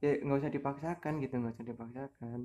ya 0.00 0.12
nggak 0.24 0.38
usah 0.40 0.52
dipaksakan 0.56 1.12
gitu 1.20 1.34
nggak 1.36 1.54
usah 1.60 1.66
dipaksakan. 1.68 2.38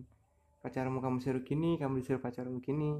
Pacarmu 0.59 0.99
kamu 0.99 1.17
suruh 1.23 1.43
gini 1.43 1.79
kamu 1.79 2.03
disuruh 2.03 2.19
pacarmu 2.19 2.59
gini. 2.59 2.99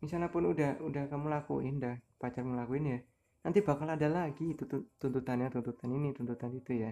Misalnya 0.00 0.32
pun 0.32 0.48
udah 0.48 0.80
udah 0.80 1.04
kamu 1.12 1.26
lakuin 1.28 1.76
dah 1.84 1.96
pacarmu 2.16 2.56
lakuin 2.56 2.96
ya 2.96 3.00
nanti 3.46 3.62
bakal 3.62 3.86
ada 3.86 4.10
lagi 4.10 4.58
itu 4.58 4.66
tuntutannya 4.98 5.46
tuntutan 5.54 5.86
ini 5.92 6.10
tuntutan 6.16 6.50
itu 6.56 6.72
ya. 6.82 6.90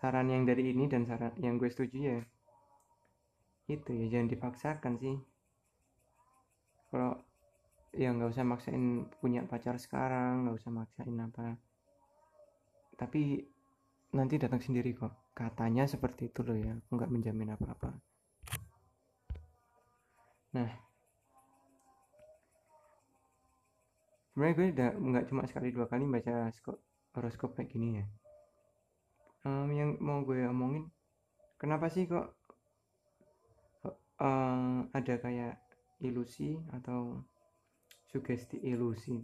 Saran 0.00 0.30
yang 0.30 0.46
dari 0.48 0.70
ini 0.70 0.88
dan 0.88 1.04
saran 1.04 1.34
yang 1.42 1.58
gue 1.58 1.68
setuju 1.68 1.98
ya. 1.98 2.20
Itu 3.68 3.90
ya 3.90 4.06
jangan 4.08 4.28
dipaksakan 4.30 4.94
sih 5.02 5.31
kalau 6.92 7.16
ya 7.96 8.12
nggak 8.12 8.36
usah 8.36 8.44
maksain 8.44 9.08
punya 9.20 9.40
pacar 9.48 9.80
sekarang 9.80 10.44
nggak 10.44 10.60
usah 10.60 10.68
maksain 10.68 11.16
apa. 11.16 11.56
Tapi 13.00 13.40
nanti 14.12 14.34
datang 14.36 14.60
sendiri 14.60 14.92
kok. 14.92 15.32
Katanya 15.32 15.88
seperti 15.88 16.28
itu 16.28 16.44
loh 16.44 16.56
ya. 16.60 16.76
Aku 16.76 17.00
nggak 17.00 17.08
menjamin 17.08 17.56
apa-apa. 17.56 17.96
Nah. 20.52 20.72
Sebenarnya 24.32 24.56
gue 24.56 24.66
udah 24.76 24.90
nggak 24.96 25.26
cuma 25.32 25.42
sekali 25.48 25.72
dua 25.72 25.88
kali 25.88 26.04
baca 26.08 26.52
horoskop 27.16 27.56
kayak 27.56 27.72
gini 27.72 28.00
ya. 28.00 28.04
Um, 29.48 29.68
yang 29.72 29.96
mau 29.96 30.20
gue 30.20 30.44
omongin 30.44 30.92
kenapa 31.62 31.86
sih 31.86 32.10
kok 32.10 32.34
um, 34.18 34.90
ada 34.90 35.14
kayak 35.18 35.61
ilusi 36.02 36.58
atau 36.74 37.22
sugesti 38.10 38.58
ilusi? 38.60 39.16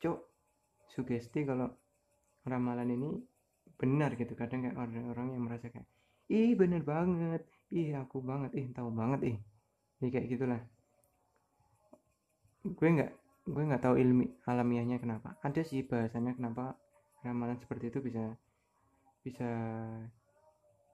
Cok 0.00 0.18
sugesti 0.90 1.44
kalau 1.44 1.68
ramalan 2.44 2.90
ini 2.92 3.10
benar 3.78 4.14
gitu. 4.14 4.32
Kadang 4.36 4.68
kayak 4.68 4.76
orang-orang 4.78 5.28
yang 5.34 5.42
merasa 5.44 5.68
kayak 5.68 5.88
ih 6.30 6.52
bener 6.56 6.82
banget. 6.84 7.42
Ih 7.72 7.96
aku 7.96 8.20
banget. 8.24 8.50
Ih 8.56 8.66
tahu 8.72 8.90
banget 8.92 9.20
ih. 9.34 9.38
Ya 10.00 10.08
kayak 10.10 10.28
gitulah. 10.30 10.60
Gue 12.64 12.88
nggak 12.96 13.12
gue 13.44 13.62
nggak 13.68 13.82
tahu 13.84 13.94
ilmi 14.00 14.26
alamiahnya 14.48 14.96
kenapa. 15.00 15.36
Ada 15.44 15.64
sih 15.64 15.84
bahasanya 15.84 16.32
kenapa 16.36 16.80
ramalan 17.24 17.60
seperti 17.60 17.92
itu 17.92 18.00
bisa 18.00 18.36
bisa 19.24 19.50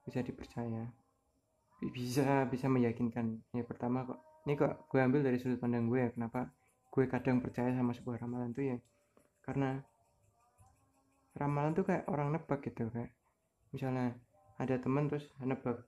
bisa 0.06 0.18
dipercaya. 0.23 0.90
Bisa 1.80 2.44
bisa 2.50 2.66
meyakinkan. 2.68 3.40
Ya 3.54 3.64
pertama 3.64 4.04
kok 4.04 4.29
ini 4.49 4.56
kok 4.56 4.88
gue 4.88 5.00
ambil 5.00 5.20
dari 5.20 5.37
sudut 5.37 5.61
pandang 5.61 5.85
gue 5.90 6.00
ya 6.00 6.11
kenapa 6.16 6.49
gue 6.90 7.04
kadang 7.06 7.38
percaya 7.44 7.70
sama 7.76 7.92
sebuah 7.94 8.18
ramalan 8.25 8.50
tuh 8.56 8.64
ya? 8.75 8.78
Karena 9.44 9.78
ramalan 11.37 11.73
tuh 11.76 11.85
kayak 11.87 12.04
orang 12.11 12.35
nebak 12.35 12.61
gitu 12.66 12.90
kayak 12.90 13.14
misalnya 13.70 14.18
ada 14.59 14.75
teman 14.82 15.06
terus 15.06 15.30
nebak 15.38 15.87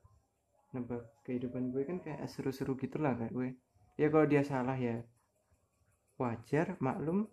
nebak 0.73 1.03
kehidupan 1.27 1.75
gue 1.75 1.83
kan 1.85 1.99
kayak 2.01 2.29
seru-seru 2.31 2.79
gitulah 2.79 3.17
kayak 3.17 3.33
gue. 3.35 3.49
Ya 4.01 4.09
kalau 4.09 4.27
dia 4.29 4.43
salah 4.45 4.77
ya 4.77 5.03
wajar 6.21 6.77
maklum. 6.79 7.29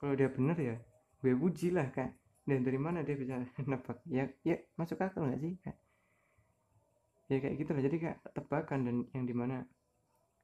Kalau 0.00 0.16
dia 0.16 0.28
bener 0.32 0.56
ya 0.56 0.76
gue 1.20 1.32
puji 1.36 1.76
lah 1.76 1.92
kayak 1.92 2.16
dan 2.48 2.64
dari 2.66 2.80
mana 2.80 3.06
dia 3.06 3.14
bisa 3.14 3.38
nebak? 3.70 4.02
Ya 4.10 4.28
ya 4.42 4.58
masuk 4.74 5.00
akal 5.00 5.24
nggak 5.30 5.40
sih? 5.40 5.54
Kayak 5.62 5.78
ya 7.30 7.38
kayak 7.38 7.56
gitu 7.62 7.70
lah 7.70 7.82
jadi 7.86 7.96
kayak 8.02 8.18
tebakan 8.34 8.80
dan 8.82 8.96
yang 9.14 9.24
di 9.24 9.34
mana 9.38 9.62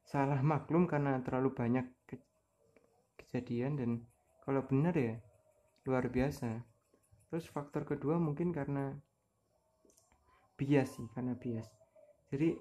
salah 0.06 0.38
maklum 0.38 0.86
karena 0.86 1.18
terlalu 1.18 1.50
banyak 1.50 1.86
ke 2.06 2.14
kejadian 3.18 3.74
dan 3.74 3.90
kalau 4.46 4.62
benar 4.62 4.94
ya 4.94 5.18
luar 5.82 6.06
biasa. 6.06 6.62
Terus 7.26 7.50
faktor 7.50 7.82
kedua 7.82 8.22
mungkin 8.22 8.54
karena 8.54 8.94
bias 10.54 10.94
sih 10.94 11.06
karena 11.10 11.34
bias. 11.34 11.66
Jadi 12.30 12.54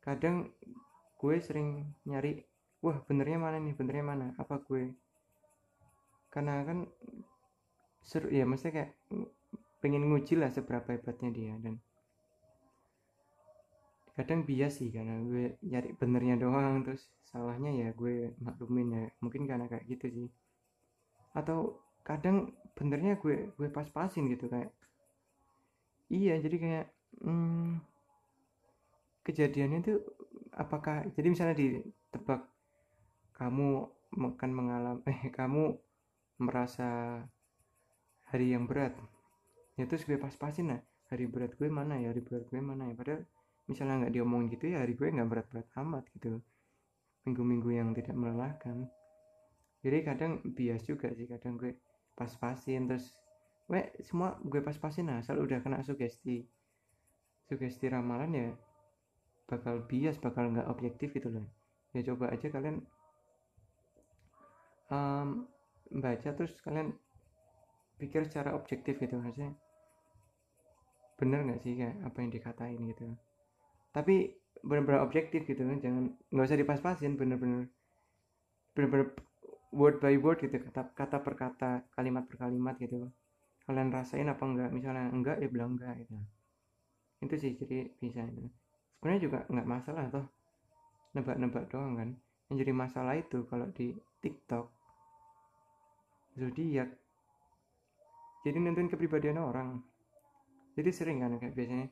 kadang 0.00 0.48
gue 1.20 1.36
sering 1.44 1.84
nyari 2.08 2.40
wah 2.80 2.96
benernya 3.04 3.36
mana 3.36 3.60
nih? 3.60 3.76
Benernya 3.76 4.04
mana? 4.04 4.26
Apa 4.40 4.64
gue? 4.64 4.96
Karena 6.32 6.64
kan 6.64 6.88
seru 8.00 8.32
ya 8.32 8.48
maksudnya 8.48 8.72
kayak 8.80 8.90
pengen 9.84 10.08
nguji 10.08 10.40
lah 10.40 10.48
seberapa 10.48 10.96
hebatnya 10.96 11.30
dia 11.32 11.52
dan 11.60 11.76
kadang 14.20 14.44
bias 14.44 14.84
sih 14.84 14.92
karena 14.92 15.16
gue 15.24 15.56
nyari 15.64 15.96
benernya 15.96 16.36
doang 16.36 16.84
terus 16.84 17.08
salahnya 17.32 17.72
ya 17.72 17.88
gue 17.96 18.36
maklumin 18.44 18.88
ya. 18.92 19.04
Mungkin 19.24 19.48
karena 19.48 19.64
kayak 19.72 19.88
gitu 19.88 20.06
sih. 20.12 20.28
Atau 21.32 21.80
kadang 22.04 22.52
benernya 22.76 23.16
gue 23.20 23.52
gue 23.56 23.68
pas-pasin 23.68 24.28
gitu 24.32 24.48
kayak 24.48 24.72
iya 26.08 26.40
jadi 26.40 26.56
kayak 26.56 26.86
hmm, 27.20 27.78
kejadiannya 29.24 29.78
itu 29.84 29.94
apakah 30.56 31.06
jadi 31.14 31.28
misalnya 31.28 31.56
ditebak 31.60 32.40
kamu 33.36 33.88
akan 34.10 34.50
mengalami 34.50 35.02
eh 35.12 35.20
kamu 35.30 35.76
merasa 36.40 37.20
hari 38.32 38.56
yang 38.56 38.64
berat 38.64 38.96
ya 39.76 39.84
terus 39.84 40.08
gue 40.08 40.16
pas-pasin 40.16 40.72
lah 40.72 40.80
hari 41.12 41.28
berat 41.28 41.52
gue 41.58 41.68
mana 41.68 41.98
ya 42.00 42.14
hari 42.14 42.22
berat 42.22 42.46
gue 42.48 42.60
mana 42.62 42.90
ya? 42.90 42.94
Padahal 42.94 43.22
misalnya 43.70 44.02
nggak 44.02 44.14
diomongin 44.18 44.50
gitu 44.50 44.66
ya 44.74 44.82
hari 44.82 44.98
gue 44.98 45.06
nggak 45.06 45.30
berat-berat 45.30 45.70
amat 45.78 46.04
gitu 46.18 46.42
minggu-minggu 47.22 47.70
yang 47.70 47.94
tidak 47.94 48.18
melelahkan. 48.18 48.90
Jadi 49.80 49.98
kadang 50.02 50.32
bias 50.42 50.82
juga 50.84 51.14
sih 51.14 51.30
kadang 51.30 51.54
gue 51.54 51.78
pas-pasin 52.18 52.90
terus 52.90 53.14
gue 53.70 53.80
semua 54.02 54.34
gue 54.42 54.58
pas-pasin 54.58 55.06
lah 55.06 55.22
asal 55.22 55.38
udah 55.38 55.62
kena 55.62 55.80
sugesti 55.86 56.42
sugesti 57.46 57.86
ramalan 57.86 58.34
ya 58.34 58.48
bakal 59.46 59.86
bias 59.86 60.18
bakal 60.18 60.50
nggak 60.50 60.66
objektif 60.66 61.14
gitu 61.14 61.30
loh. 61.30 61.46
Ya 61.94 62.02
coba 62.02 62.34
aja 62.34 62.50
kalian 62.50 62.82
um, 64.90 65.46
baca 65.94 66.28
terus 66.34 66.58
kalian 66.66 66.92
pikir 68.02 68.26
secara 68.26 68.58
objektif 68.58 68.98
gitu 68.98 69.14
maksudnya. 69.16 69.54
Bener 71.14 71.46
nggak 71.46 71.60
sih 71.62 71.78
kayak 71.78 71.96
apa 72.02 72.16
yang 72.20 72.30
dikatain 72.34 72.80
gitu 72.90 73.06
tapi 73.90 74.34
bener-bener 74.60 75.00
objektif 75.00 75.48
gitu 75.48 75.62
kan 75.64 75.78
jangan 75.80 76.04
nggak 76.30 76.46
usah 76.46 76.58
dipas-pasin 76.60 77.16
bener-bener 77.16 77.72
bener-bener 78.76 79.10
word 79.70 80.02
by 80.02 80.18
word 80.18 80.42
gitu 80.42 80.58
kata 80.58 80.90
kata 80.94 81.16
per 81.22 81.34
kata 81.38 81.70
kalimat 81.94 82.26
per 82.26 82.36
kalimat 82.46 82.74
gitu. 82.78 83.10
Kalian 83.64 83.94
rasain 83.94 84.26
apa 84.26 84.42
enggak? 84.42 84.70
Misalnya 84.74 85.14
enggak 85.14 85.36
ya 85.38 85.46
bilang 85.46 85.78
enggak 85.78 85.94
gitu. 86.02 86.14
Itu 87.22 87.34
sih 87.38 87.54
jadi 87.54 87.86
bisa 88.02 88.26
itu 88.26 88.50
sebenarnya 88.98 89.20
juga 89.24 89.38
nggak 89.48 89.68
masalah 89.68 90.04
toh 90.12 90.26
nebak-nebak 91.14 91.64
doang 91.70 91.94
kan. 91.96 92.10
Yang 92.50 92.56
jadi 92.66 92.72
masalah 92.74 93.14
itu 93.14 93.38
kalau 93.46 93.70
di 93.70 93.94
TikTok 94.20 94.66
zodiak. 96.34 96.90
Jadi 98.42 98.56
nentuin 98.58 98.90
kepribadian 98.90 99.38
orang. 99.38 99.78
Jadi 100.74 100.90
sering 100.90 101.22
kan 101.22 101.36
kayak 101.38 101.54
biasanya 101.54 101.86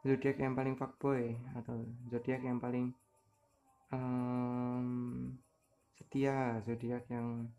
zodiak 0.00 0.40
yang 0.40 0.56
paling 0.56 0.74
fuckboy 0.80 1.36
atau 1.56 1.84
zodiak 2.08 2.40
yang 2.40 2.56
paling 2.56 2.96
um, 3.92 5.36
setia 5.98 6.64
zodiak 6.64 7.04
yang 7.12 7.52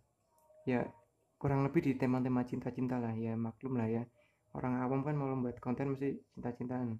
ya 0.66 0.90
kurang 1.38 1.66
lebih 1.66 1.82
di 1.82 1.94
tema-tema 1.98 2.46
cinta-cinta 2.46 2.98
lah 2.98 3.14
ya 3.18 3.34
maklum 3.38 3.78
lah 3.78 3.90
ya. 3.90 4.04
Orang 4.52 4.78
awam 4.84 5.02
kan 5.02 5.16
mau 5.16 5.32
membuat 5.32 5.64
konten 5.64 5.96
mesti 5.96 6.20
cinta-cintaan. 6.36 7.00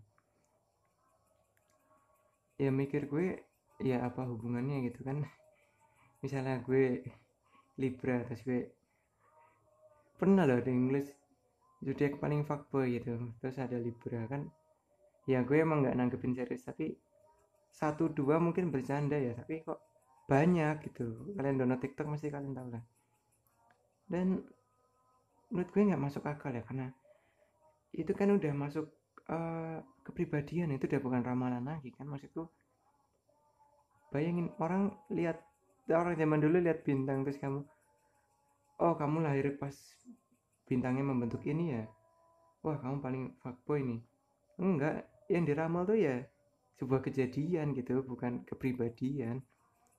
Ya 2.62 2.70
mikir 2.72 3.10
gue 3.10 3.42
ya 3.82 4.06
apa 4.06 4.26
hubungannya 4.26 4.86
gitu 4.90 5.02
kan? 5.06 5.26
Misalnya 6.24 6.62
gue 6.62 7.06
Libra 7.82 8.22
terus 8.30 8.42
gue 8.46 8.70
pernah 10.22 10.46
loh 10.46 10.62
ada 10.62 10.70
English 10.70 11.10
zodiak 11.82 12.22
paling 12.22 12.46
fuckboy 12.46 12.98
gitu. 12.98 13.18
Terus 13.42 13.58
ada 13.58 13.78
Libra 13.78 14.26
kan 14.30 14.48
ya 15.30 15.46
gue 15.46 15.58
emang 15.62 15.86
nggak 15.86 15.96
nanggepin 15.98 16.34
serius 16.34 16.66
tapi 16.66 16.98
satu 17.72 18.12
dua 18.12 18.42
mungkin 18.42 18.74
bercanda 18.74 19.16
ya 19.16 19.32
tapi 19.38 19.64
kok 19.64 19.80
banyak 20.32 20.88
gitu. 20.88 21.36
Kalian 21.36 21.60
download 21.60 21.84
TikTok 21.84 22.08
mesti 22.08 22.32
kalian 22.32 22.56
tahu 22.56 22.68
lah. 22.72 22.84
Dan 24.08 24.40
menurut 25.52 25.70
gue 25.76 25.84
nggak 25.92 26.00
masuk 26.00 26.24
akal 26.24 26.56
ya 26.56 26.64
karena 26.64 26.88
itu 27.92 28.12
kan 28.16 28.32
udah 28.32 28.54
masuk 28.56 28.88
uh, 29.28 29.84
kepribadian 30.08 30.72
itu 30.72 30.88
udah 30.88 31.02
bukan 31.04 31.22
ramalan 31.24 31.64
lagi 31.68 31.92
kan. 31.92 32.08
Maksudku 32.08 32.48
bayangin 34.16 34.52
orang 34.64 34.96
lihat 35.12 35.44
orang 35.92 36.16
zaman 36.16 36.40
dulu 36.40 36.64
lihat 36.64 36.88
bintang 36.88 37.28
terus 37.28 37.40
kamu 37.40 37.68
oh 38.80 38.94
kamu 38.96 39.28
lahir 39.28 39.52
pas 39.60 39.76
bintangnya 40.64 41.04
membentuk 41.04 41.44
ini 41.44 41.76
ya? 41.76 41.84
Wah 42.64 42.80
kamu 42.80 43.04
paling 43.04 43.24
fuckboy 43.44 43.84
nih. 43.84 44.00
Enggak 44.56 45.11
yang 45.32 45.48
diramal 45.48 45.88
tuh 45.88 45.98
ya 45.98 46.22
sebuah 46.78 47.02
kejadian 47.06 47.78
gitu 47.78 48.04
bukan 48.04 48.44
kepribadian. 48.46 49.40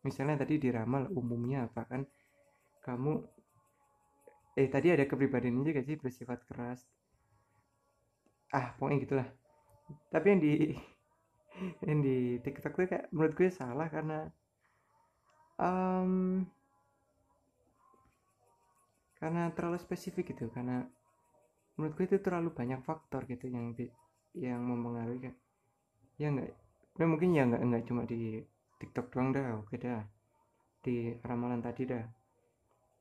Misalnya 0.03 0.43
tadi 0.43 0.59
diramal 0.59 1.09
umumnya 1.15 1.71
apa 1.71 1.83
kan 1.87 2.03
kamu 2.83 3.23
eh 4.59 4.69
tadi 4.69 4.93
ada 4.93 5.07
kepribadian 5.09 5.63
juga 5.63 5.81
sih 5.81 5.97
bersifat 5.97 6.45
keras. 6.45 6.81
Ah 8.53 8.77
pokoknya 8.77 8.99
gitulah. 9.07 9.29
Tapi 10.13 10.27
yang 10.29 10.41
di 10.43 10.55
yang 11.89 11.99
di 12.05 12.17
TikTok 12.43 12.73
tuh 12.75 12.89
kayak 12.89 13.07
menurut 13.15 13.33
gue 13.39 13.49
salah 13.49 13.89
karena 13.89 14.29
um, 15.57 16.43
karena 19.23 19.55
terlalu 19.55 19.79
spesifik 19.79 20.35
gitu 20.35 20.51
karena 20.51 20.83
menurut 21.79 21.95
gue 21.95 22.07
itu 22.11 22.19
terlalu 22.19 22.51
banyak 22.51 22.83
faktor 22.83 23.25
gitu 23.31 23.47
yang 23.47 23.71
yang 24.33 24.61
mempengaruhi 24.65 25.29
kayak 25.29 25.39
ya 26.21 26.29
enggak 26.33 26.53
ya 26.97 27.05
mungkin 27.09 27.37
ya 27.37 27.43
enggak 27.49 27.63
enggak 27.65 27.83
cuma 27.89 28.03
di 28.09 28.41
TikTok 28.81 29.07
doang 29.15 29.31
dah 29.31 29.63
oke 29.63 29.77
dah. 29.79 30.03
Di 30.83 31.15
ramalan 31.23 31.63
tadi 31.63 31.87
dah. 31.87 32.05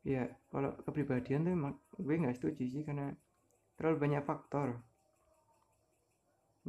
Ya 0.06 0.30
kalau 0.54 0.78
kepribadian 0.86 1.46
tuh 1.46 1.54
emang 1.54 1.74
gue 1.98 2.16
nggak 2.18 2.38
setuju 2.38 2.64
sih 2.70 2.84
karena 2.86 3.14
terlalu 3.78 3.98
banyak 3.98 4.24
faktor. 4.26 4.78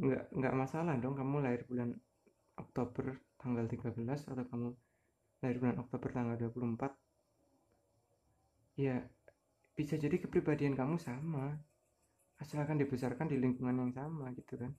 Nggak 0.01 0.33
nggak 0.33 0.53
masalah 0.57 0.97
dong 0.97 1.13
kamu 1.13 1.45
lahir 1.45 1.61
bulan 1.69 1.93
Oktober 2.57 3.21
tanggal 3.37 3.65
13 3.69 3.93
atau 4.07 4.45
kamu 4.49 4.67
lahir 5.45 5.57
bulan 5.59 5.77
Oktober 5.83 6.09
tanggal 6.15 6.35
24 6.39 6.95
ya 8.73 9.05
bisa 9.77 9.99
jadi 10.01 10.17
kepribadian 10.17 10.73
kamu 10.73 10.97
sama 10.97 11.57
asalkan 12.41 12.81
dibesarkan 12.81 13.29
di 13.29 13.37
lingkungan 13.37 13.75
yang 13.77 13.91
sama 13.93 14.33
gitu 14.33 14.57
kan. 14.57 14.71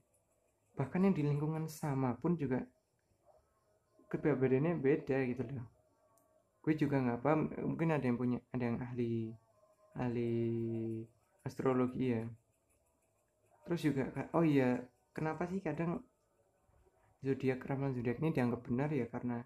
Bahkan 0.75 1.01
yang 1.07 1.15
di 1.15 1.23
lingkungan 1.23 1.71
sama 1.71 2.19
pun 2.19 2.35
juga 2.35 2.63
kepribadiannya 4.11 4.79
beda 4.79 5.19
gitu 5.27 5.43
loh. 5.47 5.67
Gue 6.63 6.75
juga 6.75 7.03
nggak 7.03 7.21
paham 7.21 7.41
mungkin 7.75 7.93
ada 7.93 8.05
yang 8.07 8.19
punya 8.19 8.39
ada 8.55 8.65
yang 8.65 8.79
ahli 8.81 9.35
ahli 9.99 10.33
astrologi 11.47 12.15
ya. 12.15 12.25
Terus 13.67 13.81
juga 13.81 14.11
oh 14.35 14.45
iya 14.45 14.83
kenapa 15.15 15.47
sih 15.51 15.61
kadang 15.63 16.03
zodiak 17.25 17.63
ramalan 17.65 17.97
zodiak 17.97 18.19
ini 18.21 18.31
dianggap 18.35 18.61
benar 18.67 18.89
ya? 18.91 19.07
Karena 19.09 19.43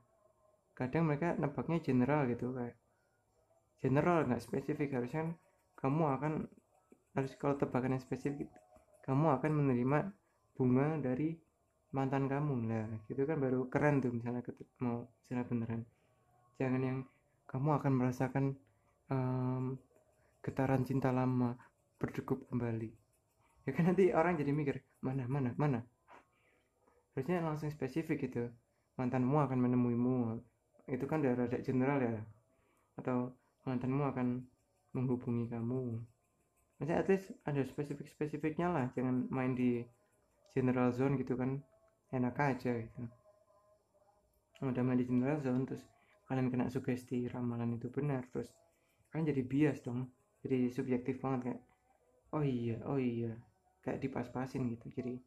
kadang 0.79 1.11
mereka 1.11 1.35
nebaknya 1.37 1.79
general 1.83 2.25
gitu 2.31 2.55
kayak 2.55 2.77
general 3.83 4.27
nggak 4.27 4.43
spesifik. 4.43 4.95
Harusnya 4.95 5.21
kan 5.27 5.31
kamu 5.79 6.05
akan 6.19 6.33
harus 7.19 7.35
kalau 7.35 7.59
tebakan 7.59 7.99
yang 7.99 8.03
spesifik 8.03 8.47
kamu 9.03 9.41
akan 9.41 9.51
menerima 9.51 9.99
bunga 10.55 11.01
dari 11.01 11.33
mantan 11.97 12.29
kamu. 12.29 12.55
Lah 12.69 12.87
gitu 13.09 13.25
kan 13.25 13.41
baru 13.41 13.67
keren 13.73 14.05
tuh 14.05 14.13
misalnya 14.13 14.45
mau 14.85 15.09
misalnya 15.25 15.45
beneran. 15.49 15.83
Jangan 16.61 16.83
yang 16.85 16.99
kamu 17.49 17.71
akan 17.81 17.93
merasakan 17.97 18.45
um, 19.09 19.81
getaran 20.45 20.85
cinta 20.85 21.09
lama 21.09 21.57
berdegup 21.97 22.45
kembali. 22.53 22.91
Ya 23.65 23.71
kan 23.73 23.89
nanti 23.89 24.13
orang 24.13 24.37
jadi 24.37 24.53
mikir 24.53 24.85
mana 25.01 25.25
mana 25.25 25.57
mana? 25.57 25.81
Harusnya 27.17 27.41
langsung 27.41 27.73
spesifik 27.73 28.29
gitu. 28.29 28.53
Mantanmu 29.01 29.41
akan 29.41 29.59
menemuimu. 29.59 30.39
Itu 30.87 31.05
kan 31.09 31.25
dari 31.25 31.35
rada 31.35 31.59
general 31.65 31.99
ya. 31.99 32.23
Atau 33.01 33.33
mantanmu 33.65 34.05
akan 34.05 34.45
menghubungi 34.93 35.49
kamu 35.49 36.01
maksudnya 36.79 37.03
at 37.03 37.11
least 37.11 37.35
ada 37.43 37.67
spesifik 37.67 38.07
spesifiknya 38.07 38.71
lah 38.71 38.87
jangan 38.95 39.27
main 39.35 39.59
di 39.59 39.83
general 40.55 40.95
zone 40.95 41.19
gitu 41.19 41.35
kan. 41.35 41.59
Enak 42.09 42.41
aja 42.41 42.73
gitu. 42.73 43.03
Udah 44.65 44.83
main 44.87 44.97
di 44.97 45.05
general 45.05 45.43
zone 45.43 45.69
terus 45.69 45.85
kalian 46.31 46.49
kena 46.49 46.71
sugesti 46.73 47.29
ramalan 47.29 47.77
itu 47.77 47.93
benar 47.93 48.25
terus 48.33 48.49
kan 49.11 49.27
jadi 49.27 49.43
bias 49.43 49.83
dong. 49.83 50.09
Jadi 50.47 50.71
subjektif 50.71 51.19
banget 51.19 51.53
kayak 51.53 51.61
oh 52.33 52.45
iya 52.47 52.79
oh 52.87 52.97
iya. 52.97 53.35
Kayak 53.83 54.07
dipas-pasin 54.07 54.71
gitu 54.73 54.87
jadi 54.95 55.19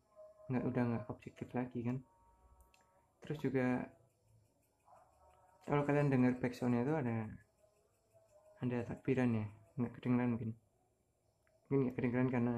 nggak 0.50 0.64
udah 0.66 0.84
nggak 0.88 1.06
objektif 1.12 1.52
lagi 1.52 1.84
kan. 1.84 2.00
Terus 3.22 3.38
juga 3.44 3.86
kalau 5.68 5.84
kalian 5.86 6.10
dengar 6.10 6.34
backsoundnya 6.42 6.82
itu 6.82 6.96
ada 6.96 7.18
ada 8.62 8.78
takbiran 8.90 9.30
ya 9.36 9.46
nggak 9.78 9.94
kedengeran 9.98 10.38
mungkin 10.38 10.52
mungkin 11.72 11.88
nggak 11.88 11.96
kedengeran 12.04 12.28
karena 12.28 12.56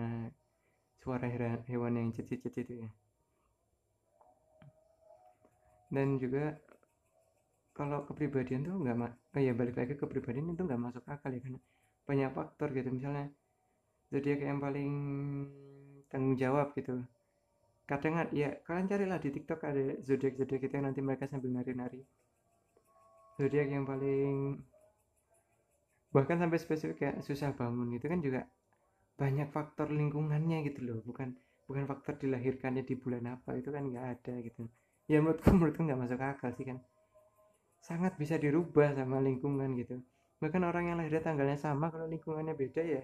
suara 0.97 1.29
hewan 1.69 1.93
yang 2.01 2.09
cicit-cicit 2.17 2.65
itu 2.65 2.73
ya. 2.81 2.89
Dan 5.93 6.17
juga 6.17 6.57
kalau 7.77 8.09
kepribadian 8.09 8.65
tuh 8.65 8.73
nggak 8.73 8.97
oh 9.37 9.37
ya 9.37 9.53
balik 9.53 9.77
lagi 9.77 9.93
ke 9.93 10.01
kepribadian 10.01 10.57
itu 10.57 10.65
nggak 10.65 10.81
masuk 10.81 11.05
akal 11.05 11.29
ya 11.29 11.37
karena 11.45 11.61
banyak 12.09 12.29
faktor 12.33 12.73
gitu. 12.73 12.89
Misalnya 12.89 13.29
zodiak 14.09 14.41
yang 14.41 14.57
paling 14.57 14.91
tanggung 16.09 16.33
jawab 16.33 16.73
gitu. 16.73 17.05
Kadang 17.85 18.33
ya 18.33 18.65
kalian 18.65 18.89
carilah 18.89 19.21
di 19.21 19.29
TikTok 19.29 19.61
ada 19.61 19.93
zodiak 20.01 20.41
zodiak 20.41 20.65
itu 20.65 20.73
yang 20.73 20.89
nanti 20.89 21.05
mereka 21.05 21.29
sambil 21.29 21.53
nari-nari. 21.53 22.01
Zodiak 23.37 23.69
yang 23.69 23.85
paling 23.85 24.57
bahkan 26.09 26.41
sampai 26.41 26.57
spesifik 26.57 26.97
kayak 26.97 27.21
susah 27.21 27.53
bangun 27.53 27.93
gitu 27.93 28.09
kan 28.09 28.17
juga 28.17 28.49
banyak 29.13 29.49
faktor 29.53 29.93
lingkungannya 29.93 30.65
gitu 30.67 30.79
loh. 30.83 30.99
Bukan 31.05 31.37
bukan 31.63 31.83
faktor 31.87 32.19
dilahirkannya 32.19 32.83
di 32.83 32.95
bulan 32.97 33.39
apa 33.39 33.55
itu 33.55 33.69
kan 33.69 33.83
nggak 33.87 34.05
ada 34.19 34.33
gitu. 34.41 34.67
Ya 35.07 35.21
menurutku 35.21 35.51
menurutku 35.57 35.81
nggak 35.85 35.99
masuk 35.99 36.19
akal 36.19 36.51
sih 36.57 36.65
kan. 36.67 36.77
Sangat 37.83 38.15
bisa 38.15 38.39
dirubah 38.39 38.95
sama 38.95 39.19
lingkungan 39.19 39.75
gitu. 39.77 39.99
Bahkan 40.39 40.61
orang 40.63 40.91
yang 40.91 40.97
lahir 40.99 41.19
tanggalnya 41.23 41.59
sama 41.59 41.91
kalau 41.91 42.07
lingkungannya 42.07 42.55
beda 42.55 42.81
ya 42.83 43.01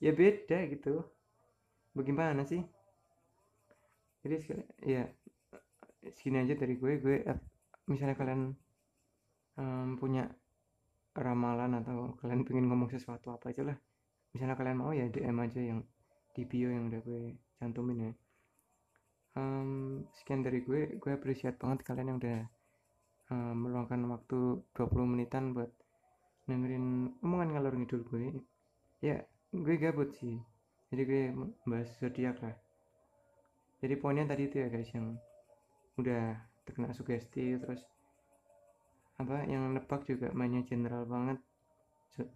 ya 0.00 0.12
beda 0.14 0.58
gitu. 0.70 1.04
Bagaimana 1.92 2.46
sih? 2.46 2.62
Jadi 4.22 4.36
ya 4.86 5.02
segini 6.14 6.46
aja 6.46 6.54
dari 6.54 6.74
gue. 6.78 6.92
Gue 7.02 7.16
misalnya 7.90 8.14
kalian 8.14 8.54
um, 9.58 9.98
punya 9.98 10.30
ramalan 11.10 11.82
atau 11.82 12.14
kalian 12.22 12.46
pengen 12.46 12.70
ngomong 12.70 12.86
sesuatu 12.94 13.34
apa 13.34 13.50
aja 13.50 13.66
lah 13.66 13.76
misalnya 14.32 14.54
kalian 14.54 14.78
mau 14.78 14.92
ya 14.94 15.10
DM 15.10 15.36
aja 15.42 15.60
yang 15.60 15.80
di 16.34 16.42
bio 16.46 16.70
yang 16.70 16.88
udah 16.90 17.00
gue 17.02 17.22
cantumin 17.58 17.98
ya. 18.10 18.12
Um, 19.38 20.02
sekian 20.14 20.42
dari 20.42 20.62
gue. 20.62 20.98
Gue 20.98 21.12
appreciate 21.14 21.58
banget 21.58 21.82
kalian 21.86 22.14
yang 22.14 22.18
udah 22.22 22.40
um, 23.30 23.54
meluangkan 23.66 24.00
waktu 24.10 24.62
20 24.74 25.12
menitan 25.12 25.54
buat 25.54 25.70
dengerin 26.46 27.14
omongan 27.22 27.54
ngalor 27.54 27.74
ngidul 27.78 28.02
gue. 28.06 28.42
Ya 29.02 29.22
gue 29.50 29.74
gabut 29.78 30.14
sih. 30.18 30.38
Jadi 30.90 31.02
gue 31.06 31.22
bahas 31.66 31.90
zodiak 31.98 32.38
lah. 32.42 32.54
Jadi 33.80 33.94
poinnya 33.96 34.28
tadi 34.28 34.50
itu 34.50 34.60
ya 34.60 34.68
guys 34.68 34.90
yang 34.92 35.16
udah 35.96 36.36
terkena 36.68 36.92
sugesti 36.94 37.56
terus 37.58 37.80
apa 39.20 39.44
yang 39.44 39.76
nebak 39.76 40.04
juga 40.06 40.32
mainnya 40.34 40.66
general 40.66 41.06
banget. 41.06 41.38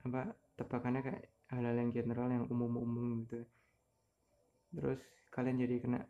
Apa 0.06 0.32
tebakannya 0.56 1.02
kayak 1.02 1.33
hal-hal 1.54 1.76
yang 1.78 1.90
general 1.94 2.28
yang 2.28 2.44
umum-umum 2.50 3.24
gitu. 3.24 3.40
Terus 4.74 5.00
kalian 5.30 5.56
jadi 5.62 5.76
kena 5.82 6.00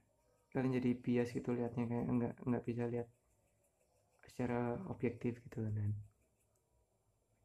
kalian 0.54 0.78
jadi 0.78 0.90
bias 1.04 1.28
gitu 1.35 1.50
liatnya 1.52 1.85
kayak 1.90 2.07
nggak 2.07 2.35
nggak 2.46 2.64
bisa 2.64 2.85
lihat 2.88 3.09
secara 4.24 4.80
objektif 4.88 5.38
gitu 5.44 5.61
dan. 5.68 5.92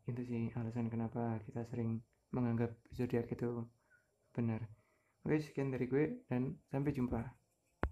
Itu 0.10 0.22
sih 0.26 0.50
alasan 0.58 0.88
kenapa 0.90 1.38
kita 1.46 1.62
sering 1.70 2.02
menganggap 2.34 2.74
zodiak 2.96 3.30
itu 3.30 3.68
benar. 4.34 4.62
Oke 5.26 5.38
sekian 5.44 5.70
dari 5.74 5.86
gue 5.86 6.24
dan. 6.32 6.56
Sampai 6.72 6.96
jumpa 6.96 7.20